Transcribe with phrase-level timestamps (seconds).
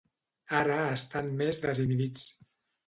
[0.61, 2.27] Ara estan més desinhibits.